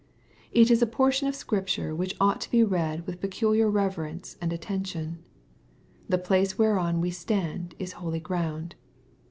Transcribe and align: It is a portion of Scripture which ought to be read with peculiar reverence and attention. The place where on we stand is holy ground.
It 0.51 0.71
is 0.71 0.81
a 0.81 0.87
portion 0.87 1.27
of 1.27 1.35
Scripture 1.35 1.93
which 1.93 2.15
ought 2.19 2.41
to 2.41 2.49
be 2.49 2.63
read 2.63 3.05
with 3.05 3.21
peculiar 3.21 3.69
reverence 3.69 4.35
and 4.41 4.51
attention. 4.51 5.19
The 6.09 6.17
place 6.17 6.57
where 6.57 6.79
on 6.79 7.01
we 7.01 7.11
stand 7.11 7.75
is 7.77 7.91
holy 7.91 8.19
ground. 8.19 8.73